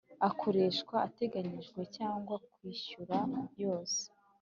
akoreshwa 0.29 0.95
ateganyijwe 1.07 1.81
cyangwa 1.97 2.35
kwishyura 2.53 3.17
yose 3.63 4.01